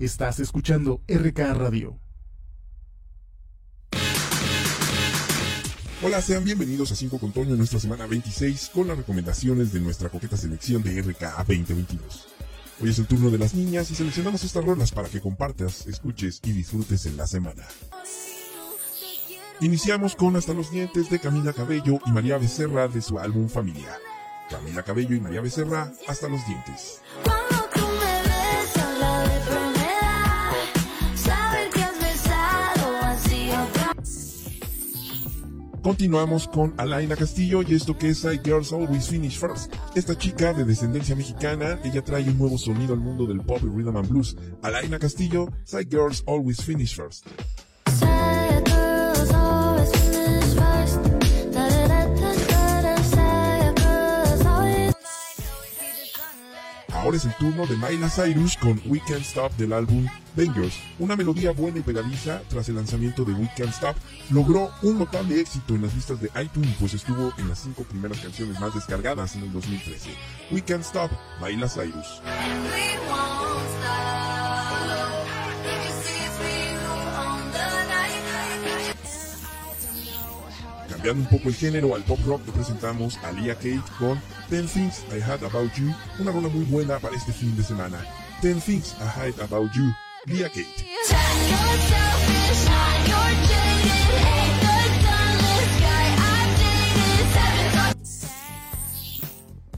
Estás 0.00 0.40
escuchando 0.40 1.02
RK 1.08 1.38
Radio. 1.52 2.00
Hola, 6.02 6.22
sean 6.22 6.42
bienvenidos 6.42 6.90
a 6.90 6.96
5 6.96 7.18
con 7.18 7.32
Toño 7.32 7.50
en 7.50 7.58
nuestra 7.58 7.78
semana 7.78 8.06
26 8.06 8.70
con 8.72 8.88
las 8.88 8.96
recomendaciones 8.96 9.74
de 9.74 9.80
nuestra 9.80 10.08
coqueta 10.08 10.38
selección 10.38 10.82
de 10.82 11.02
RKA 11.02 11.44
2022. 11.46 12.28
Hoy 12.80 12.88
es 12.88 12.98
el 12.98 13.08
turno 13.08 13.28
de 13.28 13.36
las 13.36 13.52
niñas 13.52 13.90
y 13.90 13.94
seleccionamos 13.94 14.42
estas 14.42 14.64
rolas 14.64 14.90
para 14.90 15.10
que 15.10 15.20
compartas, 15.20 15.86
escuches 15.86 16.40
y 16.44 16.52
disfrutes 16.52 17.04
en 17.04 17.18
la 17.18 17.26
semana. 17.26 17.66
Iniciamos 19.60 20.16
con 20.16 20.34
Hasta 20.34 20.54
los 20.54 20.70
dientes 20.70 21.10
de 21.10 21.18
Camila 21.18 21.52
Cabello 21.52 21.98
y 22.06 22.10
María 22.12 22.38
Becerra 22.38 22.88
de 22.88 23.02
su 23.02 23.18
álbum 23.18 23.50
Familia. 23.50 23.98
Camila 24.48 24.82
Cabello 24.82 25.14
y 25.14 25.20
María 25.20 25.42
Becerra, 25.42 25.92
Hasta 26.08 26.30
los 26.30 26.40
dientes. 26.46 27.02
Continuamos 35.82 36.46
con 36.46 36.74
Alaina 36.76 37.16
Castillo 37.16 37.62
y 37.62 37.74
esto 37.74 37.96
que 37.96 38.10
es 38.10 38.24
I 38.24 38.38
Girls 38.44 38.70
Always 38.70 39.08
Finish 39.08 39.38
First. 39.38 39.72
Esta 39.94 40.16
chica 40.16 40.52
de 40.52 40.64
descendencia 40.64 41.16
mexicana, 41.16 41.78
ella 41.84 42.02
trae 42.04 42.22
un 42.24 42.36
nuevo 42.36 42.58
sonido 42.58 42.92
al 42.92 43.00
mundo 43.00 43.24
del 43.24 43.40
pop 43.40 43.60
y 43.62 43.66
rhythm 43.66 43.96
and 43.96 44.08
blues. 44.08 44.36
Alaina 44.62 44.98
Castillo, 44.98 45.48
Side 45.64 45.88
Girls 45.90 46.22
Always 46.26 46.62
Finish 46.62 46.96
First. 46.96 47.26
Ahora 56.92 57.16
es 57.16 57.24
el 57.24 57.34
turno 57.36 57.66
de 57.66 57.76
Miley 57.76 58.10
Cyrus 58.10 58.56
con 58.58 58.78
We 58.84 59.00
Can't 59.00 59.22
Stop 59.22 59.56
del 59.56 59.72
álbum 59.72 60.06
Bangers. 60.36 60.74
Una 60.98 61.16
melodía 61.16 61.52
buena 61.52 61.78
y 61.78 61.82
pegadiza 61.82 62.42
tras 62.48 62.68
el 62.68 62.76
lanzamiento 62.76 63.24
de 63.24 63.32
We 63.32 63.50
Can't 63.56 63.72
Stop 63.72 63.96
logró 64.30 64.70
un 64.82 64.98
notable 64.98 65.40
éxito 65.40 65.74
en 65.74 65.82
las 65.82 65.94
listas 65.94 66.20
de 66.20 66.30
iTunes 66.42 66.76
pues 66.78 66.94
estuvo 66.94 67.32
en 67.38 67.48
las 67.48 67.60
cinco 67.60 67.84
primeras 67.84 68.18
canciones 68.18 68.58
más 68.60 68.74
descargadas 68.74 69.36
en 69.36 69.42
el 69.42 69.52
2013. 69.52 70.10
We 70.50 70.62
Can't 70.62 70.84
Stop, 70.84 71.10
Miley 71.40 71.68
Cyrus. 71.68 72.20
Cambiando 80.88 81.22
un 81.22 81.28
poco 81.28 81.48
el 81.48 81.54
género 81.54 81.94
al 81.94 82.02
pop 82.02 82.18
rock, 82.26 82.44
te 82.44 82.52
presentamos 82.52 83.16
a 83.18 83.32
Lia 83.32 83.54
Kate 83.54 83.80
con 83.98 84.20
Ten 84.50 84.66
Things 84.66 85.02
I 85.10 85.22
Had 85.22 85.44
About 85.44 85.72
You, 85.74 85.94
una 86.18 86.32
rola 86.32 86.48
muy 86.48 86.64
buena 86.64 86.98
para 86.98 87.16
este 87.16 87.32
fin 87.32 87.56
de 87.56 87.62
semana. 87.62 88.04
Ten 88.42 88.60
Things 88.60 88.94
I 88.98 89.04
Had 89.04 89.40
About 89.40 89.72
You, 89.72 89.94
Kate. 90.26 90.66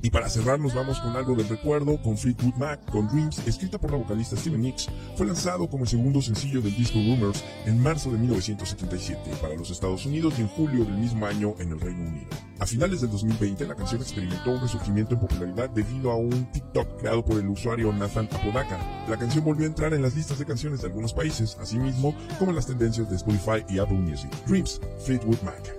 Y 0.00 0.10
para 0.10 0.28
cerrar 0.28 0.60
nos 0.60 0.74
vamos 0.74 1.00
con 1.00 1.16
algo 1.16 1.34
del 1.34 1.48
recuerdo 1.48 2.00
con 2.00 2.16
Fleetwood 2.16 2.54
Mac, 2.54 2.80
con 2.90 3.08
Dreams, 3.08 3.46
escrita 3.46 3.78
por 3.78 3.90
la 3.90 3.98
vocalista 3.98 4.36
Steven 4.36 4.60
Nicks, 4.60 4.88
fue 5.16 5.26
lanzado 5.26 5.68
como 5.68 5.84
el 5.84 5.88
segundo 5.90 6.22
sencillo 6.22 6.60
del 6.60 6.76
disco 6.76 6.98
Rumors 6.98 7.44
en 7.66 7.82
marzo 7.82 8.10
de 8.12 8.18
1977 8.18 9.20
para 9.42 9.54
los 9.54 9.70
Estados 9.70 10.06
Unidos 10.06 10.34
y 10.38 10.42
en 10.42 10.48
julio 10.48 10.84
del 10.84 10.98
mismo 10.98 11.26
año 11.26 11.54
en 11.58 11.72
el 11.72 11.80
Reino 11.80 12.08
Unido. 12.08 12.37
A 12.60 12.66
finales 12.66 13.00
del 13.00 13.10
2020 13.10 13.66
la 13.66 13.74
canción 13.74 14.00
experimentó 14.00 14.50
un 14.50 14.60
resurgimiento 14.60 15.14
en 15.14 15.20
popularidad 15.20 15.70
debido 15.70 16.10
a 16.10 16.16
un 16.16 16.50
TikTok 16.50 16.98
creado 17.00 17.24
por 17.24 17.38
el 17.38 17.48
usuario 17.48 17.92
Nathan 17.92 18.28
Apodaca. 18.32 18.78
La 19.08 19.16
canción 19.16 19.44
volvió 19.44 19.64
a 19.64 19.68
entrar 19.68 19.94
en 19.94 20.02
las 20.02 20.14
listas 20.16 20.38
de 20.38 20.46
canciones 20.46 20.80
de 20.80 20.88
algunos 20.88 21.12
países, 21.12 21.56
así 21.60 21.78
mismo 21.78 22.14
como 22.38 22.50
en 22.50 22.56
las 22.56 22.66
tendencias 22.66 23.08
de 23.08 23.16
Spotify 23.16 23.64
y 23.68 23.78
Apple 23.78 23.98
Music. 23.98 24.30
Dreams, 24.46 24.80
Fleetwood 25.04 25.40
Mac. 25.42 25.78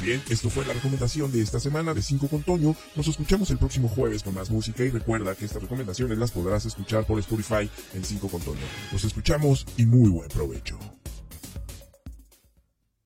Bien, 0.00 0.22
esto 0.28 0.50
fue 0.50 0.64
la 0.64 0.72
recomendación 0.72 1.30
de 1.32 1.42
esta 1.42 1.60
semana 1.60 1.94
de 1.94 2.02
5 2.02 2.28
con 2.28 2.42
Toño. 2.42 2.74
Nos 2.96 3.08
escuchamos 3.08 3.50
el 3.50 3.58
próximo 3.58 3.88
jueves 3.88 4.22
con 4.22 4.34
más 4.34 4.50
música 4.50 4.84
y 4.84 4.90
recuerda 4.90 5.34
que 5.34 5.44
estas 5.44 5.62
recomendaciones 5.62 6.18
las 6.18 6.30
podrás 6.30 6.66
escuchar 6.66 7.06
por 7.06 7.18
Spotify 7.18 7.70
en 7.94 8.04
5 8.04 8.28
con 8.28 8.40
Toño. 8.40 8.60
Nos 8.92 9.04
escuchamos 9.04 9.66
y 9.76 9.86
muy 9.86 10.08
buen 10.10 10.28
provecho. 10.28 10.78